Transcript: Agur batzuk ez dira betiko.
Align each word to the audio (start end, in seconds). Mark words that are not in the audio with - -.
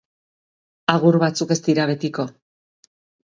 Agur 0.93 1.17
batzuk 1.25 1.53
ez 1.57 1.59
dira 1.69 1.87
betiko. 1.93 2.27